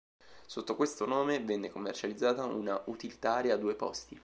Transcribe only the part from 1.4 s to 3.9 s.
venne commercializzata una utilitaria a due